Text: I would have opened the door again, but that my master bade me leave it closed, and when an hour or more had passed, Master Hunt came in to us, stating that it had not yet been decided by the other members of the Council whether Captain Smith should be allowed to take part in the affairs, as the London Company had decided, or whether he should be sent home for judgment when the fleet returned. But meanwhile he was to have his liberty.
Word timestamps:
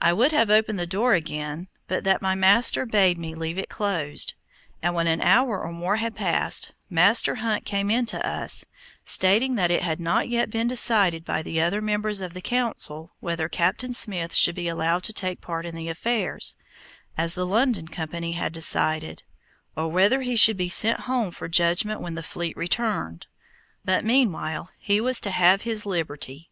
I 0.00 0.14
would 0.14 0.32
have 0.32 0.48
opened 0.48 0.78
the 0.78 0.86
door 0.86 1.12
again, 1.12 1.68
but 1.86 2.04
that 2.04 2.22
my 2.22 2.34
master 2.34 2.86
bade 2.86 3.18
me 3.18 3.34
leave 3.34 3.58
it 3.58 3.68
closed, 3.68 4.32
and 4.82 4.94
when 4.94 5.06
an 5.06 5.20
hour 5.20 5.60
or 5.60 5.70
more 5.72 5.96
had 5.96 6.14
passed, 6.14 6.72
Master 6.88 7.34
Hunt 7.34 7.66
came 7.66 7.90
in 7.90 8.06
to 8.06 8.26
us, 8.26 8.64
stating 9.04 9.56
that 9.56 9.70
it 9.70 9.82
had 9.82 10.00
not 10.00 10.30
yet 10.30 10.48
been 10.48 10.68
decided 10.68 11.22
by 11.22 11.42
the 11.42 11.60
other 11.60 11.82
members 11.82 12.22
of 12.22 12.32
the 12.32 12.40
Council 12.40 13.10
whether 13.20 13.46
Captain 13.46 13.92
Smith 13.92 14.32
should 14.34 14.54
be 14.54 14.68
allowed 14.68 15.02
to 15.02 15.12
take 15.12 15.42
part 15.42 15.66
in 15.66 15.76
the 15.76 15.90
affairs, 15.90 16.56
as 17.18 17.34
the 17.34 17.44
London 17.44 17.88
Company 17.88 18.32
had 18.32 18.54
decided, 18.54 19.22
or 19.76 19.88
whether 19.92 20.22
he 20.22 20.34
should 20.34 20.56
be 20.56 20.70
sent 20.70 21.00
home 21.00 21.30
for 21.30 21.46
judgment 21.46 22.00
when 22.00 22.14
the 22.14 22.22
fleet 22.22 22.56
returned. 22.56 23.26
But 23.84 24.02
meanwhile 24.02 24.70
he 24.78 24.98
was 24.98 25.20
to 25.20 25.30
have 25.30 25.60
his 25.60 25.84
liberty. 25.84 26.48